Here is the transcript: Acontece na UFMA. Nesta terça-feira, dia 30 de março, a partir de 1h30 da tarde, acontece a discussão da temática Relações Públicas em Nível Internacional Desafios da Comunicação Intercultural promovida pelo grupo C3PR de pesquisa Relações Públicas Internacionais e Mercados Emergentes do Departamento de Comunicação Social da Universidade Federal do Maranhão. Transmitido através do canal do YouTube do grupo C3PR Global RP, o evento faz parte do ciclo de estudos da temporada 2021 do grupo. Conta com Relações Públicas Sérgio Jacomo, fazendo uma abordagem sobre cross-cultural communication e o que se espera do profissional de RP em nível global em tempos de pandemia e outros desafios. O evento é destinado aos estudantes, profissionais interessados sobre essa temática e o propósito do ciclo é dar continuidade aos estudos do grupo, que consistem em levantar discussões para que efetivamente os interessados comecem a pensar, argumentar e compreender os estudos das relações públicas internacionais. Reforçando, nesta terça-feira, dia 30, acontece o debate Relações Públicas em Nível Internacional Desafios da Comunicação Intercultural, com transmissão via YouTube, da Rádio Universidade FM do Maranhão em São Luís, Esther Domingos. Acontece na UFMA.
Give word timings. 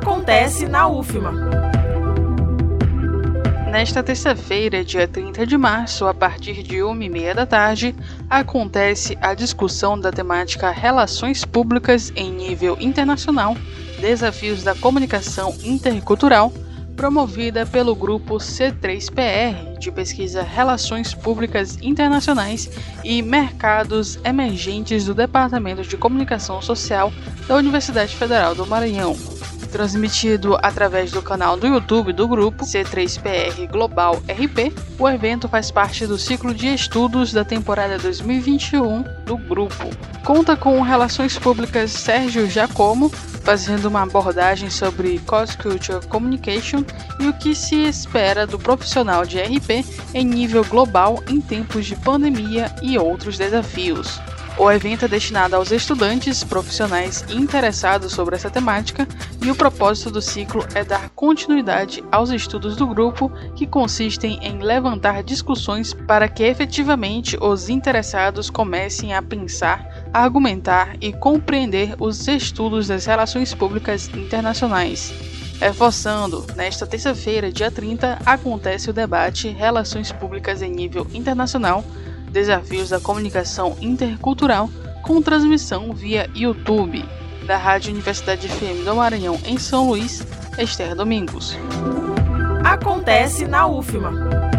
Acontece 0.00 0.66
na 0.66 0.88
UFMA. 0.88 1.30
Nesta 3.70 4.02
terça-feira, 4.02 4.82
dia 4.82 5.06
30 5.06 5.46
de 5.46 5.58
março, 5.58 6.06
a 6.06 6.14
partir 6.14 6.62
de 6.62 6.76
1h30 6.76 7.34
da 7.34 7.44
tarde, 7.44 7.94
acontece 8.28 9.18
a 9.20 9.34
discussão 9.34 10.00
da 10.00 10.10
temática 10.10 10.70
Relações 10.70 11.44
Públicas 11.44 12.10
em 12.16 12.32
Nível 12.32 12.78
Internacional 12.80 13.54
Desafios 14.00 14.62
da 14.62 14.74
Comunicação 14.74 15.54
Intercultural 15.62 16.50
promovida 16.96 17.66
pelo 17.66 17.94
grupo 17.94 18.36
C3PR 18.36 19.78
de 19.78 19.92
pesquisa 19.92 20.42
Relações 20.42 21.12
Públicas 21.12 21.76
Internacionais 21.82 22.70
e 23.04 23.20
Mercados 23.20 24.18
Emergentes 24.24 25.04
do 25.04 25.14
Departamento 25.14 25.82
de 25.82 25.98
Comunicação 25.98 26.62
Social 26.62 27.12
da 27.46 27.54
Universidade 27.56 28.16
Federal 28.16 28.54
do 28.54 28.66
Maranhão. 28.66 29.14
Transmitido 29.70 30.58
através 30.60 31.12
do 31.12 31.22
canal 31.22 31.56
do 31.56 31.66
YouTube 31.66 32.12
do 32.12 32.26
grupo 32.26 32.64
C3PR 32.64 33.70
Global 33.70 34.16
RP, 34.28 34.72
o 34.98 35.08
evento 35.08 35.48
faz 35.48 35.70
parte 35.70 36.06
do 36.06 36.18
ciclo 36.18 36.52
de 36.52 36.66
estudos 36.74 37.32
da 37.32 37.44
temporada 37.44 37.96
2021 37.98 39.04
do 39.24 39.36
grupo. 39.36 39.90
Conta 40.24 40.56
com 40.56 40.80
Relações 40.82 41.38
Públicas 41.38 41.92
Sérgio 41.92 42.50
Jacomo, 42.50 43.10
fazendo 43.42 43.86
uma 43.86 44.02
abordagem 44.02 44.68
sobre 44.68 45.18
cross-cultural 45.20 46.02
communication 46.08 46.84
e 47.20 47.28
o 47.28 47.32
que 47.32 47.54
se 47.54 47.76
espera 47.76 48.46
do 48.46 48.58
profissional 48.58 49.24
de 49.24 49.40
RP 49.40 49.84
em 50.14 50.24
nível 50.24 50.64
global 50.64 51.22
em 51.28 51.40
tempos 51.40 51.86
de 51.86 51.94
pandemia 51.96 52.74
e 52.82 52.98
outros 52.98 53.38
desafios. 53.38 54.20
O 54.60 54.70
evento 54.70 55.06
é 55.06 55.08
destinado 55.08 55.56
aos 55.56 55.72
estudantes, 55.72 56.44
profissionais 56.44 57.24
interessados 57.30 58.12
sobre 58.12 58.36
essa 58.36 58.50
temática 58.50 59.08
e 59.42 59.50
o 59.50 59.54
propósito 59.54 60.10
do 60.10 60.20
ciclo 60.20 60.62
é 60.74 60.84
dar 60.84 61.08
continuidade 61.16 62.04
aos 62.12 62.28
estudos 62.28 62.76
do 62.76 62.86
grupo, 62.86 63.32
que 63.56 63.66
consistem 63.66 64.38
em 64.42 64.58
levantar 64.58 65.22
discussões 65.22 65.94
para 65.94 66.28
que 66.28 66.42
efetivamente 66.42 67.38
os 67.40 67.70
interessados 67.70 68.50
comecem 68.50 69.14
a 69.14 69.22
pensar, 69.22 70.10
argumentar 70.12 70.94
e 71.00 71.10
compreender 71.10 71.94
os 71.98 72.28
estudos 72.28 72.88
das 72.88 73.06
relações 73.06 73.54
públicas 73.54 74.08
internacionais. 74.08 75.10
Reforçando, 75.58 76.46
nesta 76.54 76.86
terça-feira, 76.86 77.50
dia 77.50 77.70
30, 77.70 78.18
acontece 78.26 78.90
o 78.90 78.92
debate 78.92 79.48
Relações 79.48 80.12
Públicas 80.12 80.60
em 80.60 80.70
Nível 80.70 81.06
Internacional 81.14 81.82
Desafios 82.30 82.90
da 82.90 83.00
Comunicação 83.00 83.76
Intercultural, 83.80 84.70
com 85.02 85.20
transmissão 85.20 85.92
via 85.92 86.30
YouTube, 86.34 87.04
da 87.46 87.56
Rádio 87.56 87.92
Universidade 87.92 88.48
FM 88.48 88.84
do 88.84 88.94
Maranhão 88.94 89.38
em 89.44 89.58
São 89.58 89.88
Luís, 89.88 90.26
Esther 90.58 90.94
Domingos. 90.94 91.56
Acontece 92.64 93.46
na 93.46 93.66
UFMA. 93.66 94.49